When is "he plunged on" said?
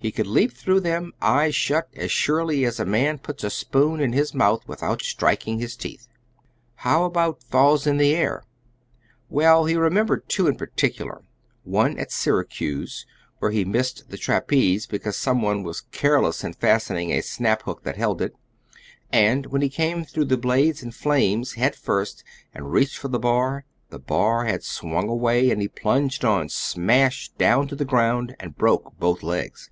25.62-26.50